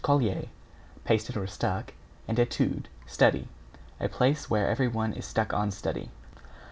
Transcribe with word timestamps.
colle, 0.03 0.47
pasted 1.05 1.37
or 1.37 1.45
stuck, 1.45 1.93
and 2.27 2.39
etude, 2.39 2.89
study. 3.05 3.47
A 3.99 4.09
place 4.09 4.49
where 4.49 4.67
everyone 4.67 5.13
is 5.13 5.27
stuck 5.27 5.53
on 5.53 5.69
study. 5.69 6.09